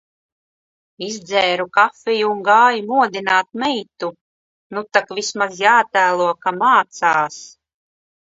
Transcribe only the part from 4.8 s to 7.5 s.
tak vismaz jātēlo, ka mācās.